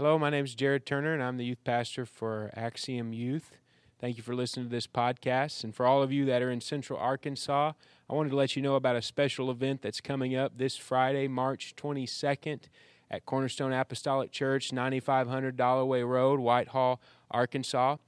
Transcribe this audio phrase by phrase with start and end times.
[0.00, 3.58] Hello, my name is Jared Turner, and I'm the youth pastor for Axiom Youth.
[4.00, 5.62] Thank you for listening to this podcast.
[5.62, 7.72] And for all of you that are in Central Arkansas,
[8.08, 11.28] I wanted to let you know about a special event that's coming up this Friday,
[11.28, 12.60] March 22nd
[13.10, 17.98] at Cornerstone Apostolic Church, 9500 Dollarway Road, Whitehall, Arkansas.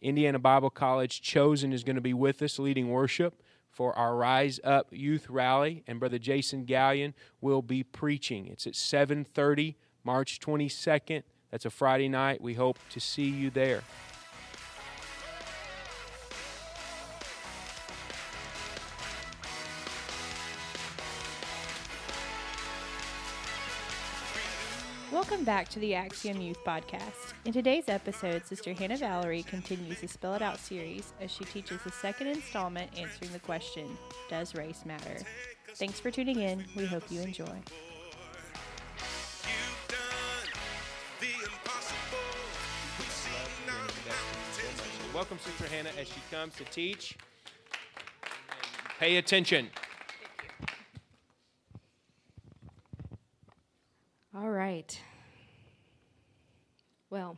[0.00, 4.58] Indiana Bible College Chosen is going to be with us leading worship for our Rise
[4.64, 7.12] Up Youth Rally, and Brother Jason Gallion
[7.42, 8.46] will be preaching.
[8.46, 11.24] It's at 7:30, March 22nd.
[11.52, 12.40] That's a Friday night.
[12.40, 13.82] We hope to see you there.
[25.12, 27.34] Welcome back to the Axiom Youth Podcast.
[27.44, 31.82] In today's episode, Sister Hannah Valerie continues the Spell It Out series as she teaches
[31.82, 33.98] the second installment answering the question
[34.30, 35.18] Does race matter?
[35.74, 36.64] Thanks for tuning in.
[36.74, 37.60] We hope you enjoy.
[45.14, 47.16] Welcome, Sister Hannah, as she comes to teach.
[48.98, 49.68] Pay attention.
[54.34, 54.98] All right.
[57.10, 57.36] Well,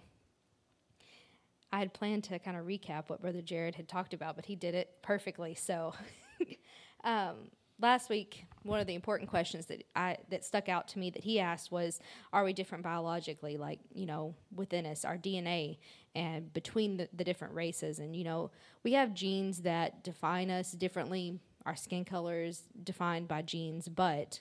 [1.72, 4.54] I had planned to kind of recap what Brother Jared had talked about, but he
[4.54, 5.54] did it perfectly.
[5.56, 5.92] So,
[7.04, 7.34] um,
[7.80, 11.24] last week, one of the important questions that I that stuck out to me that
[11.24, 12.00] he asked was,
[12.32, 15.78] "Are we different biologically, like you know, within us, our DNA,
[16.14, 17.98] and between the, the different races?
[17.98, 18.50] And you know,
[18.82, 21.38] we have genes that define us differently.
[21.66, 24.40] Our skin color is defined by genes, but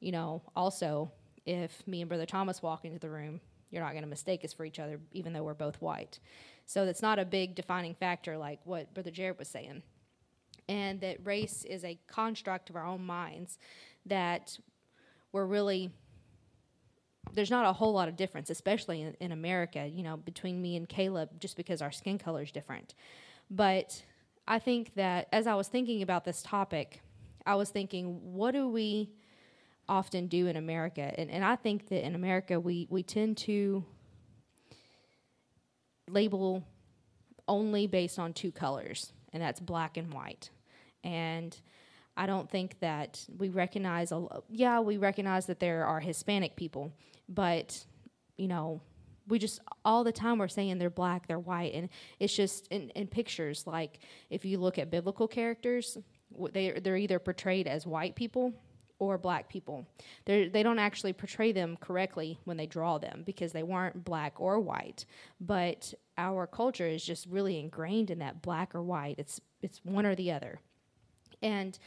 [0.00, 1.12] you know, also
[1.46, 3.40] if me and Brother Thomas walk into the room,
[3.70, 6.18] you're not going to mistake us for each other, even though we're both white.
[6.66, 9.82] So that's not a big defining factor like what Brother Jared was saying.
[10.68, 13.58] And that race is a construct of our own minds
[14.06, 14.58] that
[15.32, 15.90] we're really,
[17.32, 20.76] there's not a whole lot of difference, especially in, in America, you know, between me
[20.76, 22.94] and Caleb, just because our skin color is different.
[23.50, 24.02] But
[24.46, 27.00] I think that as I was thinking about this topic,
[27.46, 29.10] I was thinking, what do we
[29.90, 31.12] often do in America.
[31.18, 33.84] And, and I think that in America, we, we tend to
[36.08, 36.64] label
[37.48, 40.50] only based on two colors, and that's black and white.
[41.04, 41.58] And
[42.16, 46.92] I don't think that we recognize, a, yeah, we recognize that there are Hispanic people,
[47.28, 47.84] but,
[48.36, 48.82] you know,
[49.28, 52.90] we just all the time we're saying they're black, they're white, and it's just in,
[52.90, 53.66] in pictures.
[53.66, 55.96] Like if you look at biblical characters,
[56.52, 58.52] they they're either portrayed as white people
[58.98, 59.86] or black people.
[60.26, 64.04] They're, they do not actually portray them correctly when they draw them because they weren't
[64.04, 65.06] black or white.
[65.40, 69.16] But our culture is just really ingrained in that black or white.
[69.18, 70.60] It's it's one or the other.
[71.42, 71.78] And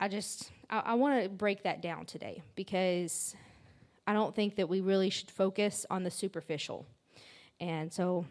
[0.00, 3.34] I just I, I want to break that down today because
[4.06, 6.86] I don't think that we really should focus on the superficial.
[7.60, 8.26] And so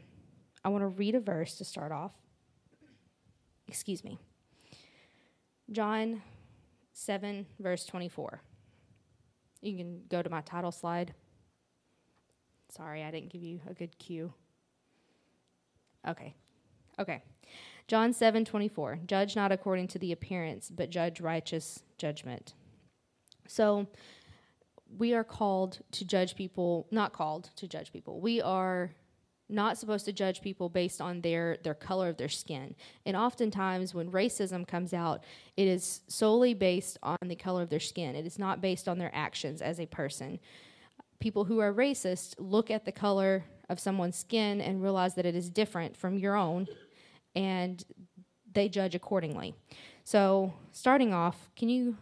[0.63, 2.11] I want to read a verse to start off.
[3.67, 4.17] Excuse me.
[5.71, 6.21] John
[6.93, 8.41] 7, verse 24.
[9.61, 11.13] You can go to my title slide.
[12.69, 14.33] Sorry, I didn't give you a good cue.
[16.07, 16.35] Okay.
[16.99, 17.21] Okay.
[17.87, 18.99] John 7, 24.
[19.05, 22.53] Judge not according to the appearance, but judge righteous judgment.
[23.47, 23.87] So,
[24.97, 28.21] we are called to judge people, not called to judge people.
[28.21, 28.91] We are
[29.49, 32.75] not supposed to judge people based on their their color of their skin.
[33.05, 35.23] And oftentimes when racism comes out,
[35.55, 38.15] it is solely based on the color of their skin.
[38.15, 40.39] It is not based on their actions as a person.
[41.19, 45.35] People who are racist look at the color of someone's skin and realize that it
[45.35, 46.67] is different from your own
[47.37, 47.83] and
[48.53, 49.53] they judge accordingly.
[50.03, 51.97] So, starting off, can you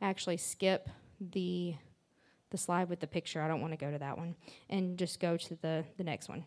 [0.00, 0.88] actually skip
[1.20, 1.74] the
[2.52, 3.42] the slide with the picture.
[3.42, 4.36] I don't want to go to that one.
[4.70, 6.44] And just go to the, the next one.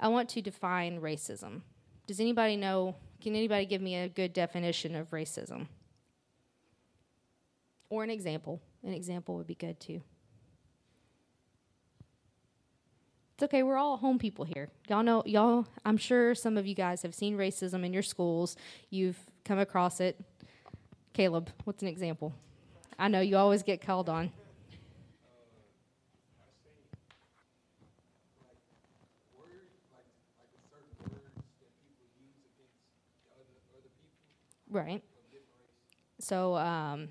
[0.00, 1.60] I want to define racism.
[2.08, 2.96] Does anybody know?
[3.20, 5.68] Can anybody give me a good definition of racism?
[7.88, 8.60] Or an example.
[8.82, 10.02] An example would be good too.
[13.42, 14.68] It's okay, we're all home people here.
[14.88, 18.54] Y'all know, y'all, I'm sure some of you guys have seen racism in your schools.
[18.88, 20.16] You've come across it.
[21.12, 22.32] Caleb, what's an example?
[23.00, 24.30] I know you always get called on.
[34.70, 35.02] Right.
[36.20, 37.08] So, um,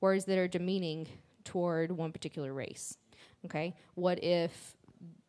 [0.00, 1.08] words that are demeaning
[1.42, 2.96] toward one particular race.
[3.44, 3.74] Okay.
[3.96, 4.76] What if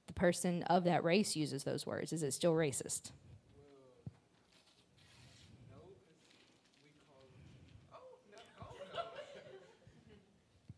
[0.09, 2.11] the person of that race uses those words?
[2.11, 3.11] Is it still racist?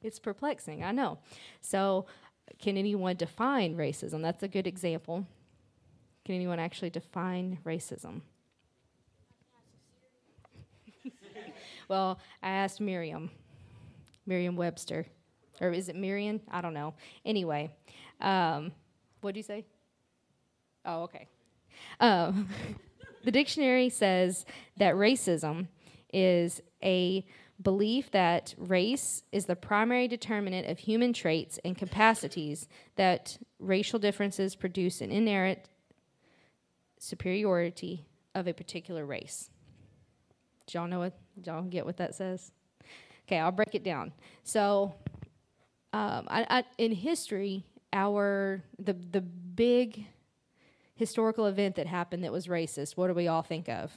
[0.03, 1.19] It's perplexing, I know.
[1.61, 2.07] So,
[2.59, 4.21] can anyone define racism?
[4.21, 5.25] That's a good example.
[6.25, 8.21] Can anyone actually define racism?
[11.87, 13.29] well, I asked Miriam,
[14.25, 15.05] Miriam Webster.
[15.61, 16.41] Or is it Miriam?
[16.49, 16.95] I don't know.
[17.23, 17.71] Anyway,
[18.19, 18.71] um,
[19.21, 19.65] what do you say?
[20.85, 21.27] Oh, okay.
[21.99, 22.49] Um,
[23.23, 24.45] the dictionary says
[24.77, 25.67] that racism
[26.13, 27.25] is a
[27.61, 34.55] belief that race is the primary determinant of human traits and capacities that racial differences
[34.55, 35.59] produce an inherent
[36.97, 39.49] superiority of a particular race.
[40.71, 41.17] Y'all know what?
[41.43, 42.51] Y'all get what that says?
[43.27, 44.13] Okay, I'll break it down.
[44.43, 44.95] So,
[45.91, 50.05] um, I, I, in history, our the the big
[50.95, 52.97] historical event that happened that was racist.
[52.97, 53.91] What do we all think of?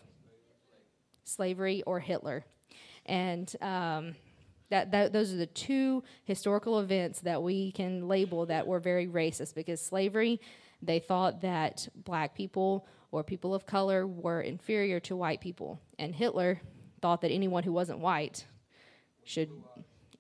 [1.24, 2.44] Slavery or Hitler,
[3.06, 4.14] and um,
[4.70, 9.06] that, that those are the two historical events that we can label that were very
[9.06, 10.40] racist because slavery,
[10.82, 16.14] they thought that black people or people of color were inferior to white people, and
[16.14, 16.60] Hitler
[17.00, 18.46] thought that anyone who wasn't white
[19.24, 19.50] should,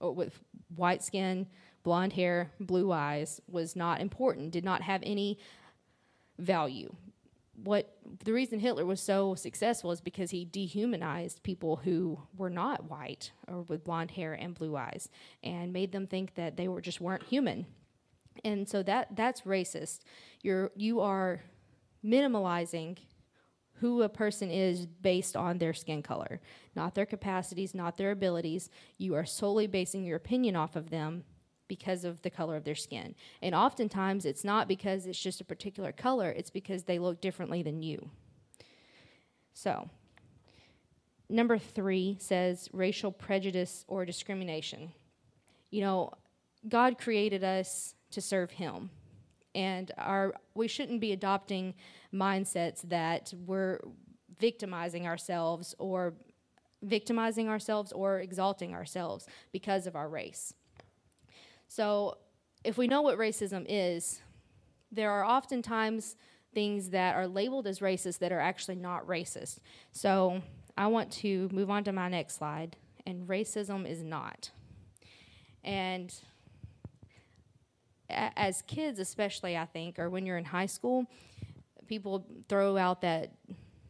[0.00, 0.38] with
[0.76, 1.46] white skin,
[1.84, 5.38] blonde hair, blue eyes, was not important, did not have any
[6.38, 6.92] value.
[7.62, 12.90] What the reason Hitler was so successful is because he dehumanized people who were not
[12.90, 15.08] white or with blonde hair and blue eyes
[15.44, 17.66] and made them think that they were just weren't human.
[18.44, 20.00] And so that that's racist.
[20.42, 21.42] You're you are
[22.04, 22.98] minimalizing
[23.74, 26.40] who a person is based on their skin color,
[26.74, 28.70] not their capacities, not their abilities.
[28.98, 31.24] You are solely basing your opinion off of them
[31.68, 33.14] because of the color of their skin.
[33.42, 37.62] And oftentimes it's not because it's just a particular color, it's because they look differently
[37.62, 38.10] than you.
[39.52, 39.88] So,
[41.28, 44.92] number three says racial prejudice or discrimination.
[45.70, 46.12] You know,
[46.68, 48.90] God created us to serve Him.
[49.54, 51.74] And our, we shouldn't be adopting
[52.12, 53.80] mindsets that we're
[54.38, 56.14] victimizing ourselves or
[56.82, 60.52] victimizing ourselves or exalting ourselves because of our race.
[61.68, 62.18] So,
[62.62, 64.20] if we know what racism is,
[64.90, 66.16] there are oftentimes
[66.54, 69.58] things that are labeled as racist that are actually not racist.
[69.92, 70.42] So,
[70.76, 72.76] I want to move on to my next slide,
[73.06, 74.50] and racism is not.
[75.62, 76.14] And
[78.10, 81.06] as kids, especially, I think, or when you're in high school,
[81.86, 83.32] people throw out that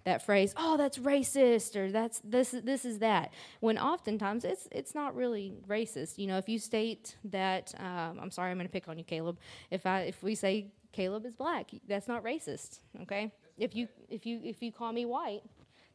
[0.04, 4.94] that phrase, "Oh, that's racist," or "That's this this is that." When oftentimes it's it's
[4.94, 6.18] not really racist.
[6.18, 9.04] You know, if you state that, um, I'm sorry, I'm going to pick on you,
[9.04, 9.38] Caleb.
[9.70, 12.80] If I if we say Caleb is black, that's not racist.
[13.02, 13.32] Okay.
[13.56, 15.42] If you if you if you call me white,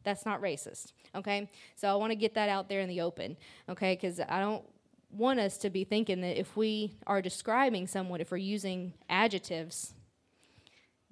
[0.03, 0.93] that's not racist.
[1.15, 1.49] Okay.
[1.75, 3.37] So I want to get that out there in the open.
[3.67, 4.63] Okay, because I don't
[5.11, 9.93] want us to be thinking that if we are describing someone, if we're using adjectives,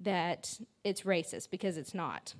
[0.00, 2.34] that it's racist because it's not.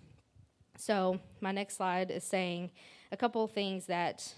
[0.80, 2.70] So, my next slide is saying
[3.10, 4.32] a couple of things that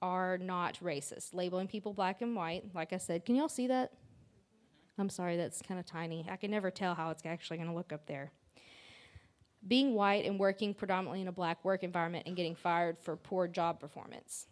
[0.00, 1.34] are not racist.
[1.34, 3.26] Labeling people black and white, like I said.
[3.26, 3.92] Can y'all see that?
[4.98, 6.26] I'm sorry, that's kind of tiny.
[6.30, 8.32] I can never tell how it's actually going to look up there.
[9.68, 13.46] Being white and working predominantly in a black work environment and getting fired for poor
[13.46, 14.46] job performance.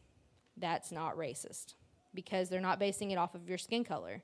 [0.58, 1.74] That's not racist
[2.12, 4.22] because they're not basing it off of your skin color.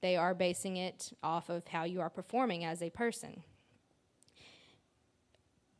[0.00, 3.44] They are basing it off of how you are performing as a person.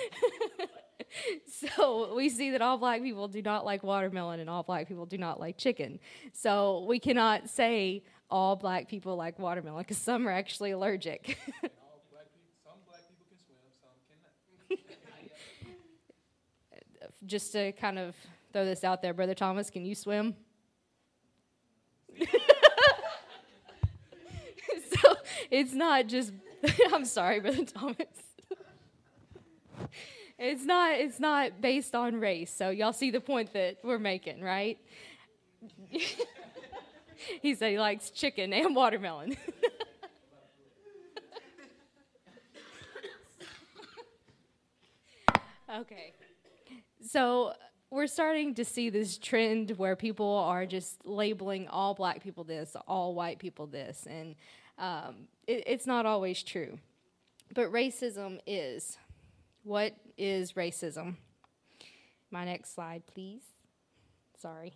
[1.70, 5.06] so we see that all black people do not like watermelon and all black people
[5.06, 5.98] do not like chicken.
[6.32, 11.38] So we cannot say all black people like watermelon because some are actually allergic.
[17.26, 18.16] Just to kind of
[18.52, 20.34] throw this out there, Brother Thomas, can you swim?
[24.92, 25.14] so
[25.50, 26.32] it's not just,
[26.92, 28.31] I'm sorry, Brother Thomas
[30.38, 32.52] it's not it's not based on race.
[32.52, 34.78] So y'all see the point that we're making, right?
[37.42, 39.36] he said he likes chicken and watermelon.
[45.80, 46.12] okay.
[47.04, 47.52] So
[47.90, 52.74] we're starting to see this trend where people are just labeling all black people this,
[52.88, 54.34] all white people this, and
[54.78, 56.78] um, it, it's not always true.
[57.54, 58.96] But racism is.
[59.64, 61.16] What is racism?
[62.30, 63.42] My next slide, please.
[64.38, 64.74] Sorry.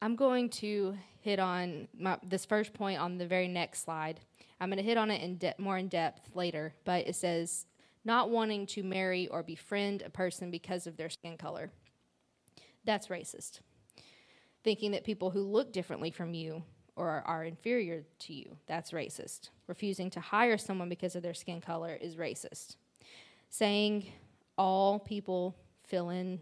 [0.00, 4.20] I'm going to hit on my, this first point on the very next slide.
[4.60, 7.66] I'm going to hit on it in de- more in depth later, but it says
[8.04, 11.70] not wanting to marry or befriend a person because of their skin color.
[12.84, 13.60] That's racist.
[14.62, 16.64] Thinking that people who look differently from you
[16.96, 19.50] or are inferior to you, that's racist.
[19.66, 22.76] Refusing to hire someone because of their skin color is racist.
[23.50, 24.06] Saying
[24.56, 26.40] all people fill in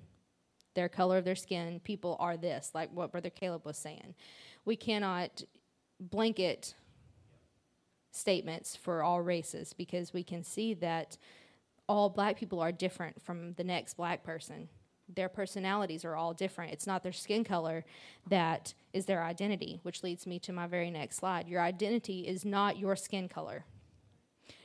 [0.74, 4.14] their color of their skin, people are this, like what Brother Caleb was saying.
[4.64, 5.42] We cannot
[6.00, 6.74] blanket
[8.10, 11.16] statements for all races because we can see that
[11.88, 14.68] all black people are different from the next black person.
[15.08, 16.72] Their personalities are all different.
[16.72, 17.84] It's not their skin color
[18.28, 21.48] that is their identity, which leads me to my very next slide.
[21.48, 23.64] Your identity is not your skin color.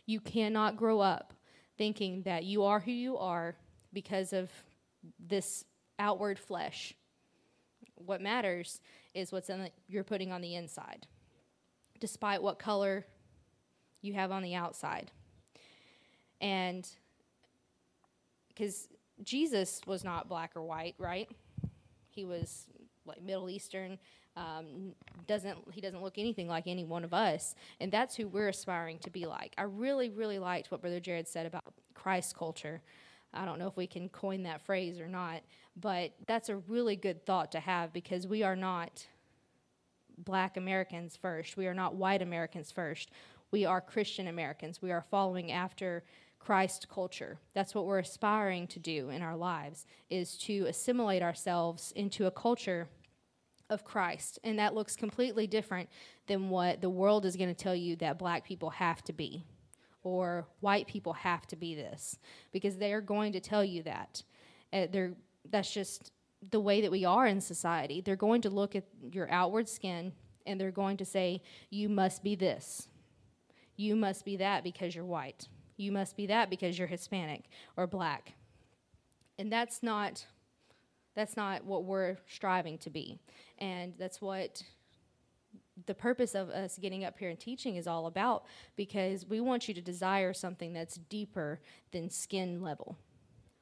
[0.06, 1.34] You cannot grow up
[1.78, 3.56] thinking that you are who you are
[3.94, 4.50] because of
[5.20, 5.66] this
[6.00, 6.94] outward flesh.
[7.96, 8.80] What matters
[9.14, 11.08] is what's in the, you're putting on the inside,
[12.00, 13.06] despite what color
[14.02, 15.12] you have on the outside.
[16.40, 16.88] And
[18.50, 18.88] because
[19.24, 21.30] Jesus was not black or white, right?
[22.10, 22.68] He was
[23.06, 23.98] like Middle Eastern.
[24.36, 24.94] Um,
[25.26, 29.00] doesn't he doesn't look anything like any one of us, and that's who we're aspiring
[29.00, 29.54] to be like.
[29.58, 32.82] I really, really liked what Brother Jared said about Christ culture.
[33.34, 35.42] I don't know if we can coin that phrase or not,
[35.76, 39.06] but that's a really good thought to have because we are not
[40.18, 41.58] black Americans first.
[41.58, 43.12] We are not white Americans first.
[43.52, 44.82] We are Christian Americans.
[44.82, 46.04] We are following after
[46.40, 47.40] Christ culture.
[47.54, 52.32] That's what we're aspiring to do in our lives is to assimilate ourselves into a
[52.32, 52.88] culture
[53.70, 54.40] of Christ.
[54.44, 55.90] And that looks completely different
[56.28, 59.46] than what the world is going to tell you that black people have to be
[60.04, 62.18] or white people have to be this
[62.52, 64.24] because they are going to tell you that.
[64.72, 65.14] Uh, they're,
[65.50, 66.12] that's just
[66.50, 68.00] the way that we are in society.
[68.02, 70.14] They're going to look at your outward skin
[70.46, 72.88] and they're going to say, You must be this.
[73.76, 75.48] You must be that because you're white.
[75.78, 77.44] You must be that because you're Hispanic
[77.78, 78.34] or black.
[79.38, 80.26] And that's not
[81.16, 83.18] that's not what we're striving to be.
[83.58, 84.62] And that's what
[85.88, 89.68] the purpose of us getting up here and teaching is all about because we want
[89.68, 91.60] you to desire something that's deeper
[91.92, 92.98] than skin level.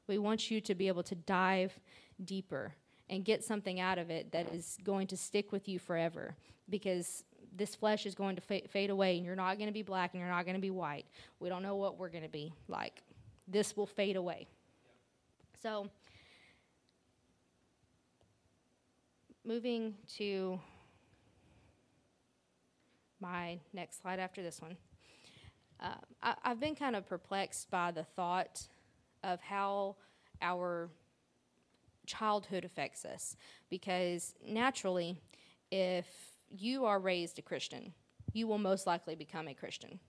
[0.06, 1.78] We want you to be able to dive
[2.22, 2.74] deeper
[3.08, 6.36] and get something out of it that is going to stick with you forever
[6.68, 7.24] because
[7.56, 10.12] this flesh is going to fa- fade away, and you're not going to be black
[10.12, 11.06] and you're not going to be white.
[11.40, 13.02] We don't know what we're going to be like.
[13.48, 14.46] This will fade away.
[15.62, 15.88] So,
[19.44, 20.60] moving to
[23.20, 24.76] my next slide after this one.
[25.80, 28.66] Uh, I, I've been kind of perplexed by the thought
[29.22, 29.96] of how
[30.42, 30.90] our
[32.06, 33.36] childhood affects us
[33.68, 35.16] because naturally,
[35.70, 36.06] if
[36.50, 37.92] you are raised a Christian,
[38.32, 40.00] you will most likely become a Christian.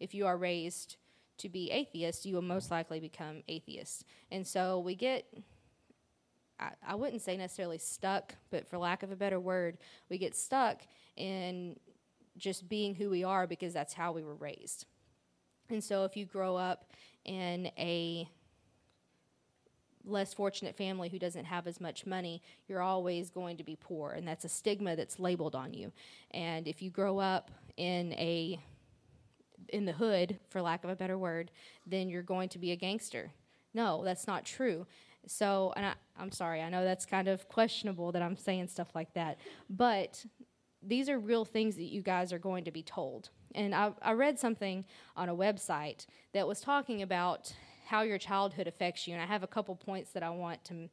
[0.00, 0.96] If you are raised
[1.38, 4.04] to be atheist, you will most likely become atheist.
[4.30, 5.24] And so we get,
[6.60, 10.36] I, I wouldn't say necessarily stuck, but for lack of a better word, we get
[10.36, 10.82] stuck
[11.16, 11.76] in
[12.36, 14.86] just being who we are because that's how we were raised.
[15.68, 16.92] And so if you grow up
[17.24, 18.28] in a
[20.04, 24.12] less fortunate family who doesn't have as much money, you're always going to be poor.
[24.12, 25.92] And that's a stigma that's labeled on you.
[26.32, 28.58] And if you grow up in a
[29.68, 31.50] in the hood, for lack of a better word,
[31.86, 33.30] then you're going to be a gangster.
[33.72, 34.86] No, that's not true.
[35.26, 38.88] So, and I, I'm sorry, I know that's kind of questionable that I'm saying stuff
[38.94, 39.38] like that,
[39.70, 40.24] but
[40.82, 43.30] these are real things that you guys are going to be told.
[43.54, 44.84] And I, I read something
[45.16, 47.54] on a website that was talking about
[47.92, 49.12] how your childhood affects you.
[49.12, 50.88] And I have a couple points that I want to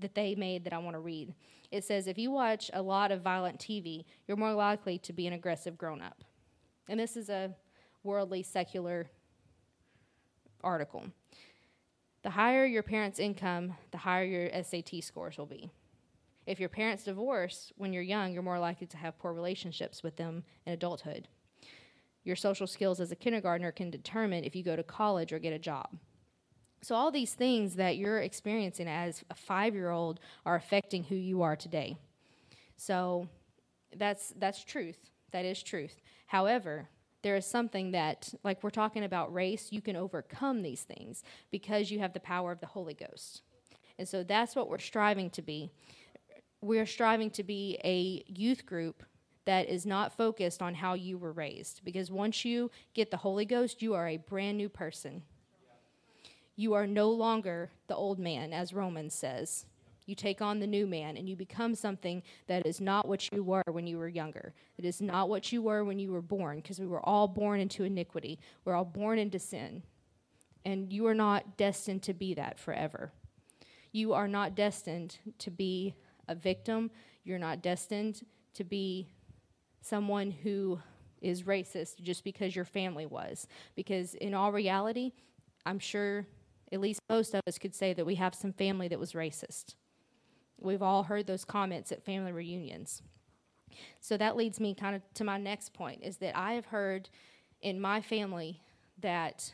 [0.00, 1.32] that they made that I want to read.
[1.70, 5.28] It says if you watch a lot of violent TV, you're more likely to be
[5.28, 6.24] an aggressive grown up.
[6.88, 7.54] And this is a
[8.02, 9.08] worldly secular
[10.64, 11.04] article.
[12.24, 15.70] The higher your parents' income, the higher your SAT scores will be.
[16.44, 20.16] If your parents divorce when you're young, you're more likely to have poor relationships with
[20.16, 21.28] them in adulthood.
[22.24, 25.52] Your social skills as a kindergartner can determine if you go to college or get
[25.52, 25.98] a job.
[26.82, 31.14] So, all these things that you're experiencing as a five year old are affecting who
[31.14, 31.96] you are today.
[32.76, 33.28] So,
[33.96, 34.98] that's, that's truth.
[35.30, 36.00] That is truth.
[36.26, 36.88] However,
[37.22, 41.90] there is something that, like we're talking about race, you can overcome these things because
[41.90, 43.42] you have the power of the Holy Ghost.
[43.98, 45.70] And so that's what we're striving to be.
[46.60, 49.04] We're striving to be a youth group
[49.44, 51.82] that is not focused on how you were raised.
[51.84, 55.22] Because once you get the Holy Ghost, you are a brand new person.
[56.56, 59.66] You are no longer the old man, as Romans says.
[60.04, 63.42] You take on the new man and you become something that is not what you
[63.42, 64.52] were when you were younger.
[64.76, 67.60] It is not what you were when you were born, because we were all born
[67.60, 68.38] into iniquity.
[68.64, 69.82] We're all born into sin.
[70.64, 73.12] And you are not destined to be that forever.
[73.92, 75.94] You are not destined to be
[76.28, 76.90] a victim.
[77.24, 79.08] You're not destined to be
[79.80, 80.80] someone who
[81.20, 83.46] is racist just because your family was.
[83.74, 85.12] Because in all reality,
[85.64, 86.26] I'm sure
[86.72, 89.74] at least most of us could say that we have some family that was racist.
[90.58, 93.02] We've all heard those comments at family reunions.
[94.00, 97.08] So that leads me kind of to my next point is that I have heard
[97.60, 98.60] in my family
[99.00, 99.52] that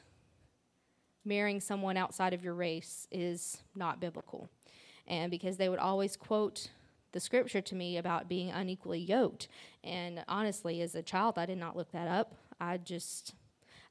[1.25, 4.49] marrying someone outside of your race is not biblical.
[5.07, 6.71] And because they would always quote
[7.13, 9.49] the scripture to me about being unequally yoked.
[9.83, 12.35] And honestly, as a child, I did not look that up.
[12.61, 13.35] I just,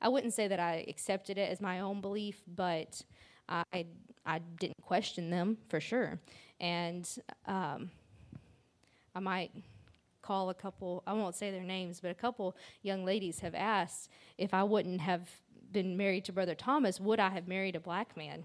[0.02, 3.04] I wouldn't say that I accepted it as my own belief, but
[3.50, 3.86] I,
[4.25, 6.20] I didn't question them for sure.
[6.60, 7.08] And
[7.46, 7.92] um,
[9.16, 9.51] I might
[10.22, 14.10] call a couple, I won't say their names, but a couple young ladies have asked
[14.38, 15.30] if I wouldn't have
[15.72, 18.44] been married to Brother Thomas, would I have married a black man?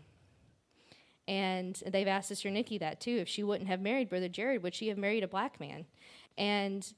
[1.29, 3.17] And they've asked Sister Nikki that too.
[3.19, 5.87] If she wouldn't have married Brother Jared, would she have married a black man?
[6.37, 6.93] And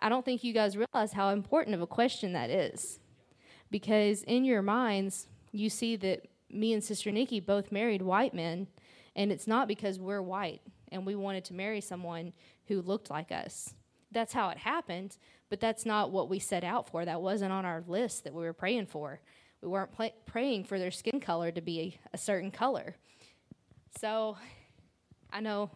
[0.00, 2.98] I don't think you guys realize how important of a question that is.
[3.70, 8.68] Because in your minds, you see that me and Sister Nikki both married white men,
[9.14, 12.32] and it's not because we're white and we wanted to marry someone
[12.66, 13.74] who looked like us.
[14.10, 15.18] That's how it happened,
[15.50, 17.04] but that's not what we set out for.
[17.04, 19.20] That wasn't on our list that we were praying for.
[19.60, 22.96] We weren't pl- praying for their skin color to be a, a certain color.
[23.98, 24.36] So
[25.30, 25.70] I know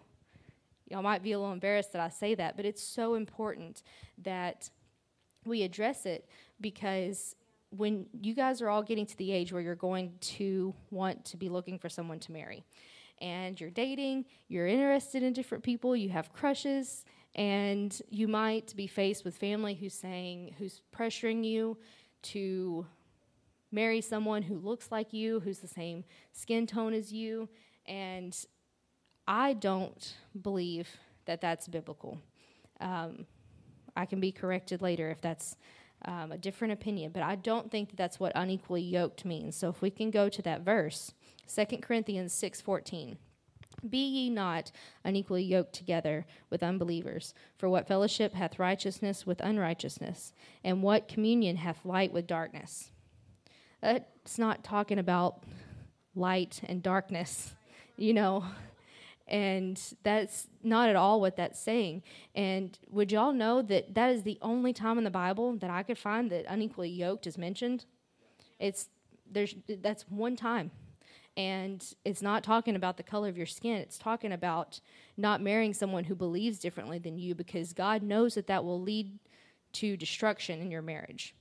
[0.89, 3.83] y'all might be a little embarrassed that I say that, but it's so important
[4.19, 4.71] that
[5.45, 6.29] we address it
[6.61, 7.35] because
[7.77, 11.37] when you guys are all getting to the age where you're going to want to
[11.37, 12.65] be looking for someone to marry
[13.21, 17.05] and you're dating, you're interested in different people, you have crushes,
[17.35, 21.79] and you might be faced with family who's saying, who's pressuring you
[22.23, 22.87] to
[23.71, 27.49] marry someone who looks like you, who's the same skin tone as you,
[27.87, 28.37] and
[29.27, 30.89] I don't believe
[31.25, 32.19] that that's biblical.
[32.81, 33.27] Um,
[33.97, 35.57] I can be corrected later if that's
[36.05, 39.57] um, a different opinion, but I don't think that that's what unequally yoked means.
[39.57, 41.13] So if we can go to that verse,
[41.47, 43.17] 2 Corinthians 6:14.
[43.89, 44.71] Be ye not
[45.05, 47.35] unequally yoked together with unbelievers.
[47.57, 50.33] For what fellowship hath righteousness with unrighteousness?
[50.63, 52.93] And what communion hath light with darkness?
[53.83, 55.43] It's not talking about
[56.15, 57.55] light and darkness
[57.97, 58.45] you know,
[59.33, 62.03] and that's not at all what that's saying.
[62.35, 65.83] And would y'all know that that is the only time in the Bible that I
[65.83, 67.87] could find that unequally yoked is mentioned?
[68.61, 68.91] It's
[69.29, 70.71] there's that's one time.
[71.35, 73.79] And it's not talking about the color of your skin.
[73.79, 74.81] It's talking about
[75.17, 79.19] not marrying someone who believes differently than you because God knows that that will lead
[79.73, 81.35] to destruction in your marriage.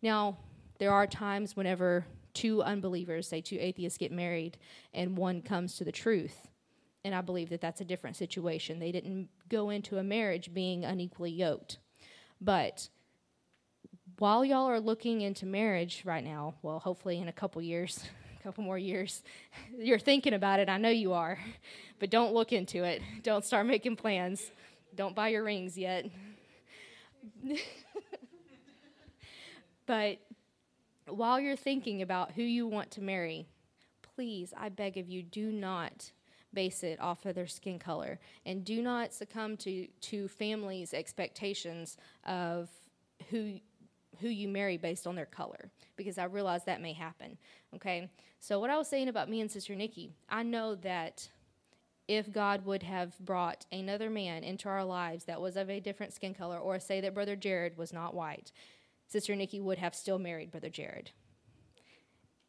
[0.00, 0.38] Now,
[0.78, 4.58] there are times whenever two unbelievers, say two atheists, get married
[4.94, 6.51] and one comes to the truth.
[7.04, 8.78] And I believe that that's a different situation.
[8.78, 11.78] They didn't go into a marriage being unequally yoked.
[12.40, 12.88] But
[14.18, 18.04] while y'all are looking into marriage right now, well, hopefully in a couple years,
[18.38, 19.22] a couple more years,
[19.78, 20.68] you're thinking about it.
[20.68, 21.38] I know you are.
[21.98, 23.00] But don't look into it.
[23.22, 24.50] Don't start making plans.
[24.96, 26.06] Don't buy your rings yet.
[29.86, 30.18] but
[31.06, 33.46] while you're thinking about who you want to marry,
[34.16, 36.10] please, I beg of you, do not
[36.54, 41.96] base it off of their skin color and do not succumb to, to families' expectations
[42.24, 42.68] of
[43.30, 43.58] who
[44.20, 47.38] who you marry based on their color because I realize that may happen.
[47.74, 48.10] Okay?
[48.40, 51.28] So what I was saying about me and Sister Nikki, I know that
[52.08, 56.12] if God would have brought another man into our lives that was of a different
[56.12, 58.52] skin color, or say that Brother Jared was not white,
[59.06, 61.10] Sister Nikki would have still married Brother Jared.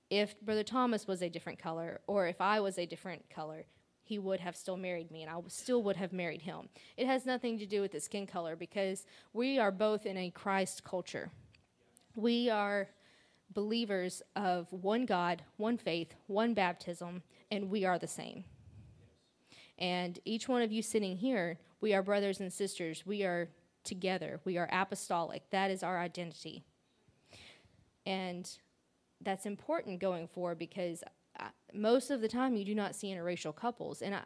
[0.10, 3.66] If Brother Thomas was a different color, or if I was a different color,
[4.04, 6.70] he would have still married me and I still would have married him.
[6.98, 10.30] It has nothing to do with the skin color because we are both in a
[10.30, 11.32] Christ culture.
[12.16, 12.90] We are
[13.54, 18.44] believers of one God, one faith, one baptism, and we are the same.
[19.80, 23.06] And each one of you sitting here, we are brothers and sisters.
[23.06, 23.50] We are
[23.84, 24.40] together.
[24.46, 25.50] We are apostolic.
[25.50, 26.64] That is our identity.
[28.06, 28.50] And
[29.22, 31.04] that's important going forward because
[31.74, 34.02] most of the time you do not see interracial couples.
[34.02, 34.22] And I,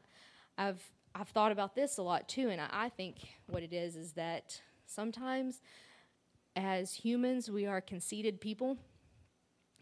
[0.57, 0.81] I've
[1.15, 3.17] I've thought about this a lot too, and I, I think
[3.47, 5.61] what it is is that sometimes
[6.55, 8.77] as humans we are conceited people,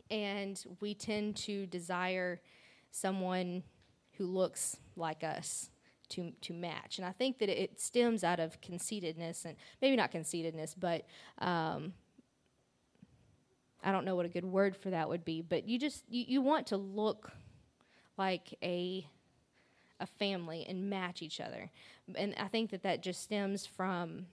[0.09, 2.41] and we tend to desire
[2.91, 3.63] someone
[4.13, 5.69] who looks like us
[6.09, 6.99] to to match.
[6.99, 11.05] And I think that it stems out of conceitedness, and maybe not conceitedness, but
[11.39, 11.93] um,
[13.86, 15.41] I don't know what a good word for that would be.
[15.41, 17.32] But you just you, you want to look
[18.17, 19.08] like a
[20.00, 21.71] a family and match each other.
[22.15, 24.26] And I think that that just stems from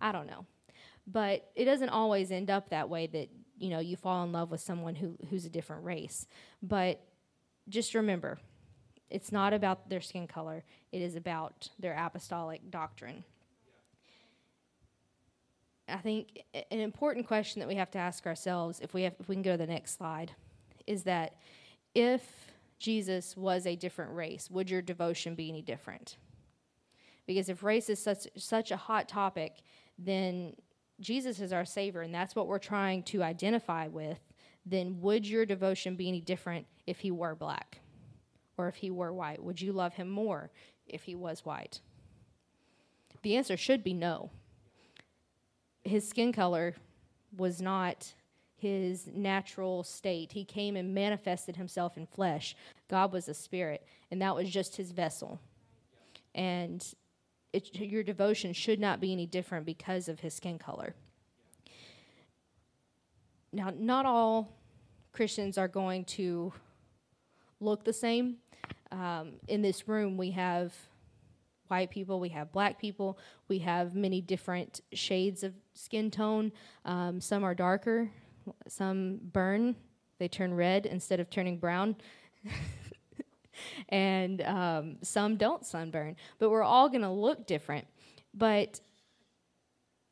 [0.00, 0.46] I don't know.
[1.06, 4.50] But it doesn't always end up that way that you know you fall in love
[4.50, 6.26] with someone who who's a different race.
[6.62, 7.00] But
[7.68, 8.38] just remember,
[9.10, 10.64] it's not about their skin color.
[10.92, 13.24] It is about their apostolic doctrine.
[15.88, 19.28] I think an important question that we have to ask ourselves, if we have, if
[19.28, 20.32] we can go to the next slide,
[20.86, 21.34] is that
[21.94, 26.16] if Jesus was a different race, would your devotion be any different?
[27.26, 29.62] Because if race is such such a hot topic,
[29.98, 30.54] then
[31.00, 34.18] Jesus is our savior and that's what we're trying to identify with,
[34.64, 37.80] then would your devotion be any different if he were black
[38.56, 39.42] or if he were white?
[39.42, 40.50] Would you love him more
[40.86, 41.80] if he was white?
[43.22, 44.30] The answer should be no.
[45.84, 46.74] His skin color
[47.36, 48.14] was not
[48.56, 50.32] his natural state.
[50.32, 52.56] He came and manifested himself in flesh.
[52.88, 55.40] God was a spirit, and that was just his vessel.
[56.34, 56.84] And
[57.52, 60.94] it, your devotion should not be any different because of his skin color.
[63.52, 64.50] Now, not all
[65.12, 66.52] Christians are going to
[67.60, 68.36] look the same.
[68.90, 70.74] Um, in this room, we have
[71.68, 76.52] white people, we have black people, we have many different shades of skin tone.
[76.84, 78.10] Um, some are darker,
[78.68, 79.76] some burn,
[80.18, 81.96] they turn red instead of turning brown.
[83.88, 86.16] and um, some don't sunburn.
[86.38, 87.86] But we're all going to look different.
[88.32, 88.80] But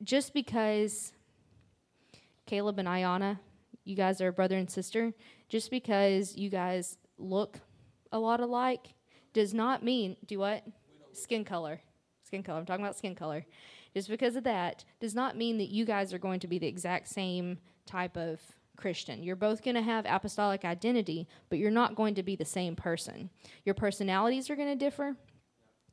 [0.02, 1.12] just because
[2.46, 3.38] Caleb and Ayana,
[3.84, 5.12] you guys are brother and sister,
[5.48, 7.60] just because you guys look
[8.10, 8.94] a lot alike
[9.32, 10.64] does not mean, do what?
[11.12, 11.80] Skin color.
[12.24, 12.58] Skin color.
[12.58, 13.44] I'm talking about skin color.
[13.94, 16.66] Just because of that does not mean that you guys are going to be the
[16.66, 18.40] exact same type of
[18.76, 19.22] Christian.
[19.22, 22.74] You're both going to have apostolic identity, but you're not going to be the same
[22.74, 23.30] person.
[23.64, 25.16] Your personalities are going to differ.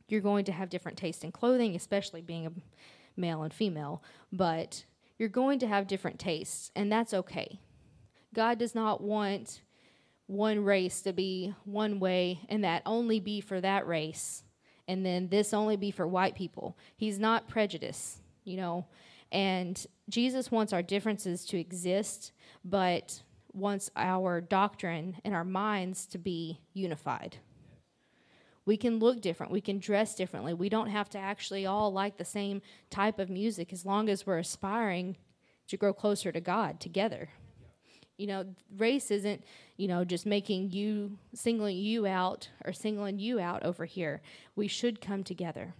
[0.07, 2.51] You're going to have different taste in clothing, especially being a
[3.19, 4.01] male and female,
[4.31, 4.85] but
[5.17, 7.59] you're going to have different tastes, and that's okay.
[8.33, 9.61] God does not want
[10.27, 14.43] one race to be one way and that only be for that race,
[14.89, 16.75] and then this only be for white people.
[16.97, 18.87] He's not prejudiced, you know.
[19.31, 22.31] And Jesus wants our differences to exist,
[22.65, 23.21] but
[23.53, 27.37] wants our doctrine and our minds to be unified.
[28.65, 29.51] We can look different.
[29.51, 30.55] We can dress differently.
[30.55, 34.25] We don't have to actually all like the same type of music as long as
[34.25, 35.17] we're aspiring
[35.67, 37.29] to grow closer to God together.
[38.19, 38.45] You know,
[38.77, 39.43] race isn't,
[39.77, 44.21] you know, just making you, singling you out or singling you out over here.
[44.55, 45.73] We should come together.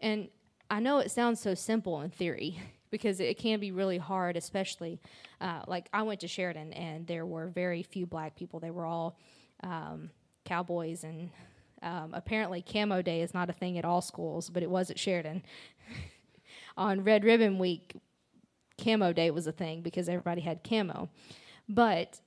[0.00, 0.28] And
[0.68, 2.58] I know it sounds so simple in theory
[2.90, 5.00] because it can be really hard, especially
[5.40, 8.60] uh, like I went to Sheridan and there were very few black people.
[8.60, 9.18] They were all
[9.62, 10.10] um,
[10.44, 11.30] cowboys, and
[11.82, 14.98] um, apparently camo day is not a thing at all schools, but it was at
[14.98, 15.42] Sheridan.
[16.76, 17.96] On Red Ribbon Week,
[18.78, 21.08] camo day was a thing because everybody had camo.
[21.68, 22.20] But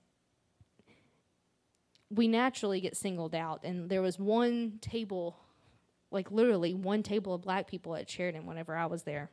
[2.10, 5.38] we naturally get singled out, and there was one table
[6.12, 9.30] like literally one table of black people at Sheridan whenever I was there.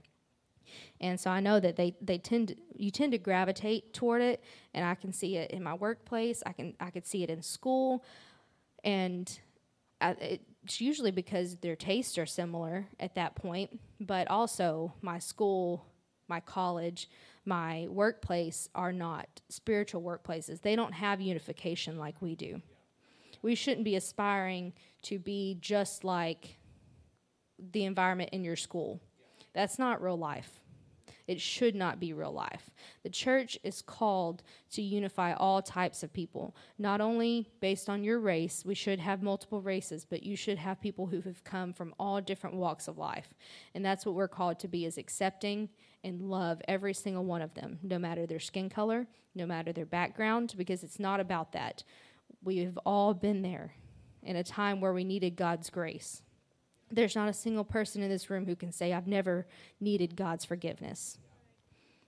[1.01, 4.43] And so I know that they, they tend to, you tend to gravitate toward it
[4.73, 6.43] and I can see it in my workplace.
[6.47, 8.03] I can I could see it in school
[8.83, 9.39] and
[10.01, 15.87] I, it's usually because their tastes are similar at that point, but also my school,
[16.29, 17.09] my college,
[17.45, 20.63] my workplace are not spiritual workplaces.
[20.63, 22.63] They don't have unification like we do.
[23.43, 26.57] We shouldn't be aspiring to be just like
[27.59, 29.01] the environment in your school.
[29.53, 30.61] That's not real life.
[31.27, 32.71] It should not be real life.
[33.03, 38.21] The church is called to unify all types of people, not only based on your
[38.21, 38.63] race.
[38.65, 42.21] We should have multiple races, but you should have people who have come from all
[42.21, 43.33] different walks of life.
[43.75, 45.71] And that's what we're called to be is accepting
[46.05, 49.87] and love every single one of them, no matter their skin color, no matter their
[49.87, 51.83] background, because it's not about that.
[52.45, 53.75] We've all been there
[54.23, 56.23] in a time where we needed God's grace.
[56.91, 59.47] There's not a single person in this room who can say, I've never
[59.81, 61.19] needed God's forgiveness.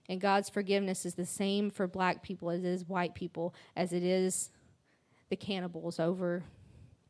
[0.08, 3.92] And God's forgiveness is the same for black people as it is white people, as
[3.92, 4.50] it is
[5.30, 6.44] the cannibals over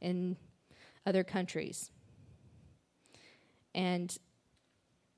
[0.01, 0.37] in
[1.05, 1.91] other countries.
[3.75, 4.17] And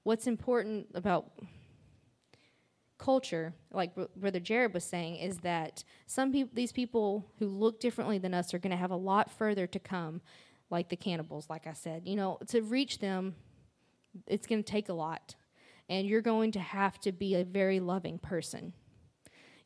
[0.03, 1.31] what's important about
[2.99, 8.19] culture, like Brother Jared was saying, is that some people, these people who look differently
[8.19, 10.21] than us, are going to have a lot further to come,
[10.71, 11.49] like the cannibals.
[11.49, 13.35] Like I said, you know, to reach them,
[14.27, 15.37] it's going to take a lot,
[15.89, 18.73] and you're going to have to be a very loving person.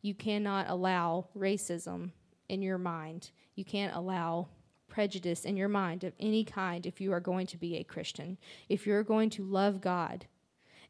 [0.02, 2.10] You cannot allow racism
[2.48, 3.30] in your mind.
[3.54, 4.48] You can't allow
[4.88, 8.36] prejudice in your mind of any kind if you are going to be a Christian.
[8.68, 10.26] If you're going to love God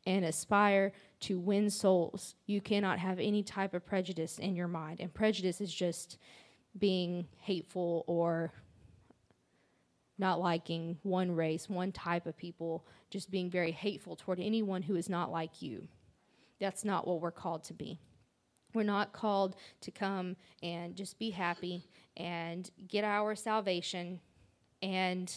[0.06, 5.00] and aspire to win souls, you cannot have any type of prejudice in your mind.
[5.00, 6.18] And prejudice is just
[6.78, 8.52] being hateful or
[10.18, 14.96] not liking one race, one type of people, just being very hateful toward anyone who
[14.96, 15.88] is not like you.
[16.60, 17.98] That's not what we're called to be.
[18.74, 21.84] We're not called to come and just be happy
[22.16, 24.20] and get our salvation
[24.80, 25.34] and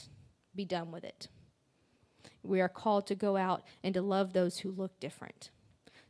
[0.55, 1.27] be done with it.
[2.47, 5.49] We are called to go out and to love those who look different.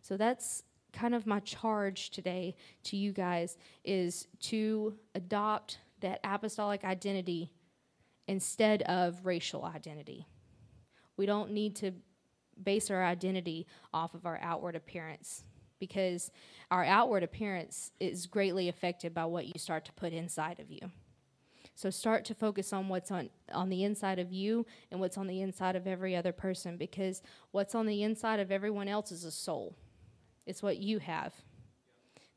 [0.02, 6.84] So that's kind of my charge today to you guys is to adopt that apostolic
[6.84, 7.52] identity
[8.28, 10.26] instead of racial identity.
[11.18, 11.92] We don't need to
[12.62, 15.44] base our identity off of our outward appearance
[15.80, 16.32] because
[16.72, 20.92] our outward appearance is greatly affected by what you start to put inside of you.
[21.76, 25.28] So start to focus on what's on, on the inside of you and what's on
[25.28, 29.26] the inside of every other person because what's on the inside of everyone else is
[29.26, 29.76] a soul.
[30.46, 31.34] It's what you have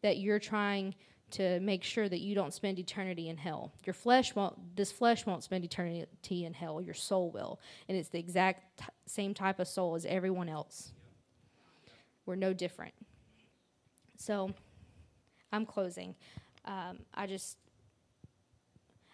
[0.03, 0.94] that you're trying
[1.31, 3.72] to make sure that you don't spend eternity in hell.
[3.85, 7.61] Your flesh won't this flesh won't spend eternity in hell, your soul will.
[7.88, 10.92] And it's the exact t- same type of soul as everyone else.
[12.27, 12.94] We're no different.
[14.16, 14.53] So
[15.53, 16.14] I'm closing.
[16.64, 17.57] Um, I just,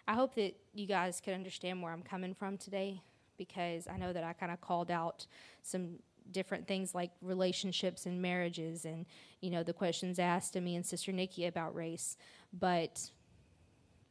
[0.07, 3.01] I hope that you guys could understand where I'm coming from today
[3.37, 5.25] because I know that I kind of called out
[5.61, 5.99] some
[6.31, 9.05] different things like relationships and marriages and,
[9.41, 12.17] you know, the questions asked to me and Sister Nikki about race.
[12.53, 13.09] But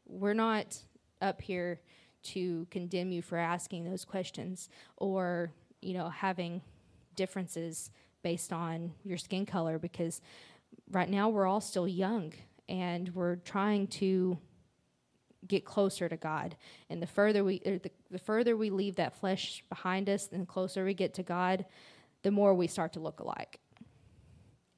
[0.06, 0.78] we're not
[1.22, 1.80] up here
[2.24, 6.62] to condemn you for asking those questions or, you know, having
[7.14, 7.90] differences
[8.22, 10.20] based on your skin color because
[10.90, 12.32] right now we're all still young
[12.68, 14.38] and we're trying to
[15.46, 16.56] get closer to God.
[16.90, 20.42] And the further we er, the, the further we leave that flesh behind us and
[20.42, 21.64] the closer we get to God,
[22.22, 23.60] the more we start to look alike.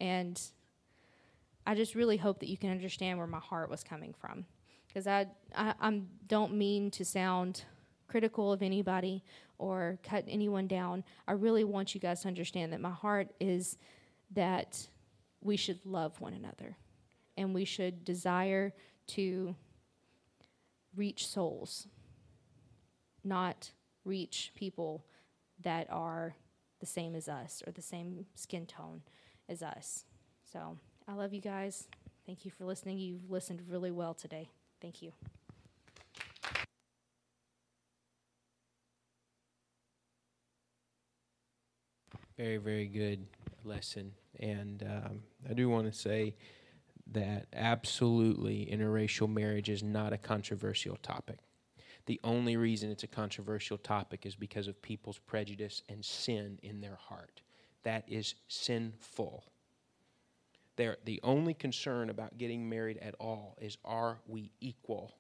[0.01, 0.41] And
[1.67, 4.45] I just really hope that you can understand where my heart was coming from.
[4.89, 7.65] Because I, I I don't mean to sound
[8.09, 9.25] critical of anybody
[9.59, 11.05] or cut anyone down.
[11.27, 13.79] I really want you guys to understand that my heart is
[14.33, 14.89] that
[15.41, 16.77] we should love one another
[17.37, 18.73] and we should desire
[19.09, 19.55] to
[20.97, 21.87] reach souls,
[23.23, 23.71] not
[24.05, 25.05] reach people
[25.63, 26.35] that are
[26.81, 29.03] the same as us or the same skin tone
[29.49, 30.05] as us.
[30.53, 30.79] So
[31.09, 31.89] I love you guys.
[32.27, 32.99] Thank you for listening.
[32.99, 34.49] You've listened really well today.
[34.81, 35.13] Thank you.
[42.37, 43.27] Very, very good
[43.65, 44.13] lesson.
[44.39, 46.35] And um, I do want to say
[47.13, 51.39] that absolutely interracial marriage is not a controversial topic.
[52.07, 56.81] The only reason it's a controversial topic is because of people's prejudice and sin in
[56.81, 57.43] their heart.
[57.83, 59.45] That is sinful.
[60.77, 65.15] They're, the only concern about getting married at all is are we equal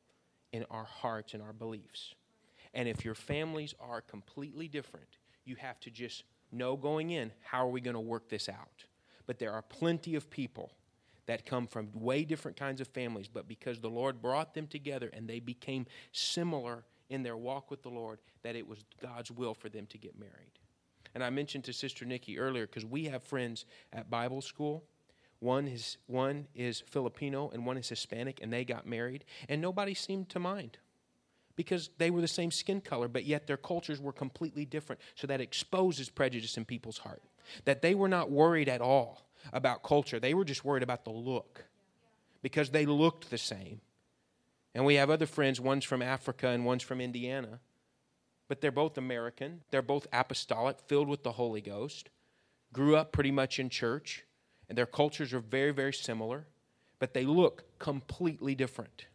[0.52, 2.14] in our hearts and our beliefs?
[2.74, 7.66] And if your families are completely different, you have to just know going in how
[7.66, 8.84] are we going to work this out?
[9.26, 10.70] But there are plenty of people
[11.26, 15.10] that come from way different kinds of families, but because the Lord brought them together
[15.12, 19.54] and they became similar in their walk with the Lord, that it was God's will
[19.54, 20.58] for them to get married.
[21.14, 24.84] And I mentioned to Sister Nikki earlier, because we have friends at Bible school.
[25.40, 29.94] One is, one is Filipino and one is Hispanic, and they got married, and nobody
[29.94, 30.78] seemed to mind
[31.56, 35.00] because they were the same skin color, but yet their cultures were completely different.
[35.14, 37.22] So that exposes prejudice in people's heart.
[37.64, 41.10] That they were not worried at all about culture, they were just worried about the
[41.10, 41.64] look
[42.42, 43.80] because they looked the same.
[44.74, 47.60] And we have other friends, one's from Africa and one's from Indiana,
[48.48, 49.62] but they're both American.
[49.70, 52.10] They're both apostolic, filled with the Holy Ghost,
[52.72, 54.24] grew up pretty much in church,
[54.68, 56.46] and their cultures are very, very similar,
[56.98, 59.06] but they look completely different.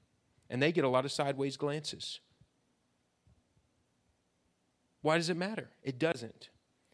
[0.49, 2.19] And they get a lot of sideways glances.
[5.01, 5.69] Why does it matter?
[5.83, 6.49] It doesn't.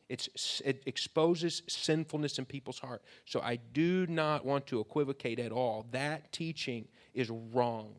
[0.10, 3.04] It's, it exposes sinfulness in people's heart.
[3.26, 5.86] So I do not want to equivocate at all.
[5.92, 7.96] That teaching is wrong,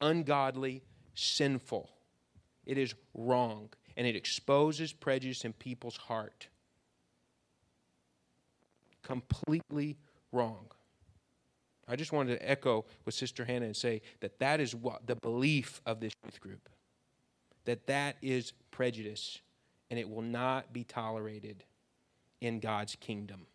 [0.00, 0.82] ungodly,
[1.14, 1.90] sinful.
[2.64, 6.48] It is wrong, and it exposes prejudice in people's heart.
[9.02, 9.96] Completely
[10.32, 10.66] wrong.
[11.88, 15.14] I just wanted to echo with Sister Hannah and say that that is what the
[15.14, 16.68] belief of this youth group.
[17.64, 19.40] That that is prejudice
[19.90, 21.64] and it will not be tolerated
[22.40, 23.46] in God's kingdom.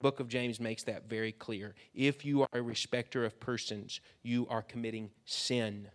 [0.00, 1.74] Book of James makes that very clear.
[1.94, 5.88] If you are a respecter of persons, you are committing sin,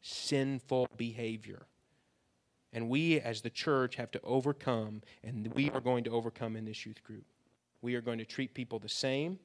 [0.00, 1.66] sinful behavior.
[2.72, 6.64] And we, as the church, have to overcome, and we are going to overcome in
[6.64, 7.24] this youth group.
[7.82, 9.38] We are going to treat people the same.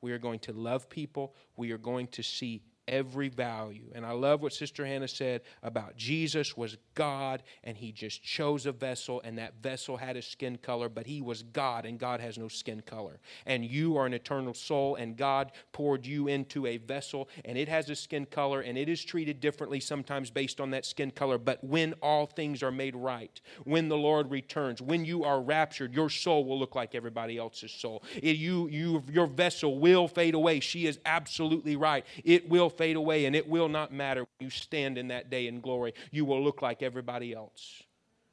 [0.00, 1.34] We are going to love people.
[1.56, 3.90] We are going to see every value.
[3.94, 8.66] And I love what Sister Hannah said about Jesus was God and he just chose
[8.66, 12.20] a vessel and that vessel had a skin color, but he was God and God
[12.20, 13.20] has no skin color.
[13.46, 17.68] And you are an eternal soul and God poured you into a vessel and it
[17.68, 21.38] has a skin color and it is treated differently sometimes based on that skin color.
[21.38, 25.94] But when all things are made right, when the Lord returns, when you are raptured,
[25.94, 28.02] your soul will look like everybody else's soul.
[28.22, 30.60] It, you, you, your vessel will fade away.
[30.60, 32.04] She is absolutely right.
[32.24, 35.46] It will fade away, and it will not matter when you stand in that day
[35.46, 35.94] in glory.
[36.10, 37.82] You will look like everybody else,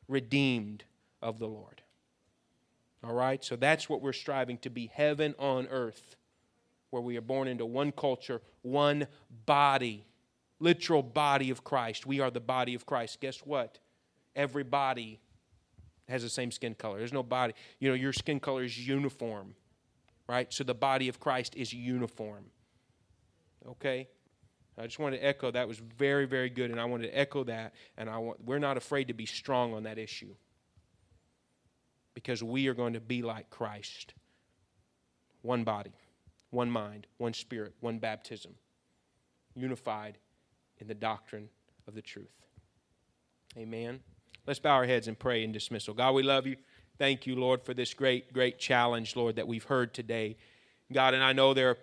[0.07, 0.83] redeemed
[1.21, 1.81] of the Lord.
[3.03, 3.43] All right?
[3.43, 6.15] So that's what we're striving to be heaven on earth,
[6.89, 9.07] where we are born into one culture, one
[9.45, 10.05] body,
[10.59, 12.05] literal body of Christ.
[12.05, 13.19] We are the body of Christ.
[13.19, 13.79] Guess what?
[14.35, 15.19] Every body
[16.07, 16.99] has the same skin color.
[16.99, 19.55] There's no body, you know, your skin color is uniform,
[20.27, 20.51] right?
[20.53, 22.45] So the body of Christ is uniform.
[23.67, 24.07] Okay?
[24.77, 27.43] I just wanted to echo that was very, very good, and I wanted to echo
[27.45, 27.73] that.
[27.97, 30.35] And I want, we're not afraid to be strong on that issue
[32.13, 34.13] because we are going to be like Christ
[35.41, 35.93] one body,
[36.49, 38.53] one mind, one spirit, one baptism,
[39.55, 40.17] unified
[40.79, 41.49] in the doctrine
[41.87, 42.27] of the truth.
[43.57, 44.01] Amen.
[44.45, 45.93] Let's bow our heads and pray in dismissal.
[45.93, 46.57] God, we love you.
[46.97, 50.37] Thank you, Lord, for this great, great challenge, Lord, that we've heard today.
[50.91, 51.77] God, and I know there are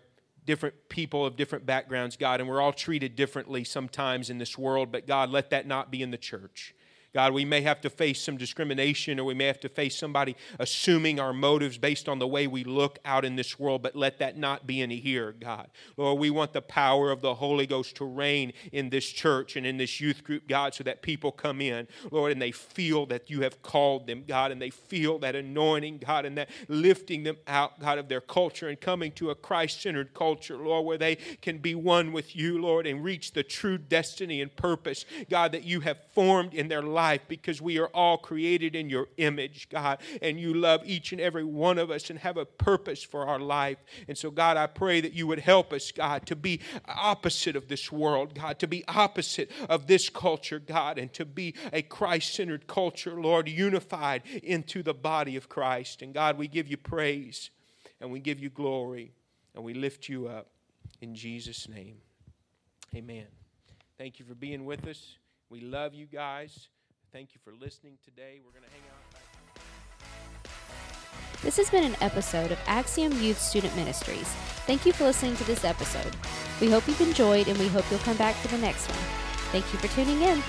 [0.46, 4.92] different people of different backgrounds, God, and we're all treated differently sometimes in this world,
[4.92, 6.74] but God, let that not be in the church.
[7.14, 10.34] God, we may have to face some discrimination or we may have to face somebody
[10.58, 14.18] assuming our motives based on the way we look out in this world, but let
[14.18, 15.68] that not be in here, God.
[15.96, 19.64] Lord, we want the power of the Holy Ghost to reign in this church and
[19.64, 23.30] in this youth group, God, so that people come in, Lord, and they feel that
[23.30, 27.36] you have called them, God, and they feel that anointing, God, and that lifting them
[27.46, 31.14] out, God, of their culture and coming to a Christ centered culture, Lord, where they
[31.14, 35.62] can be one with you, Lord, and reach the true destiny and purpose, God, that
[35.62, 39.68] you have formed in their life life because we are all created in your image,
[39.68, 43.26] God, and you love each and every one of us and have a purpose for
[43.26, 43.76] our life.
[44.08, 47.68] And so, God, I pray that you would help us, God, to be opposite of
[47.68, 52.34] this world, God, to be opposite of this culture, God, and to be a Christ
[52.34, 56.00] centered culture, Lord, unified into the body of Christ.
[56.00, 57.50] And God, we give you praise
[58.00, 59.12] and we give you glory
[59.54, 60.46] and we lift you up
[61.02, 61.96] in Jesus' name.
[62.94, 63.26] Amen.
[63.98, 65.18] Thank you for being with us.
[65.50, 66.68] We love you guys.
[67.14, 68.40] Thank you for listening today.
[68.44, 68.98] We're going to hang out.
[71.42, 74.26] This has been an episode of Axiom Youth Student Ministries.
[74.66, 76.16] Thank you for listening to this episode.
[76.60, 78.98] We hope you've enjoyed and we hope you'll come back for the next one.
[79.52, 80.42] Thank you for tuning in.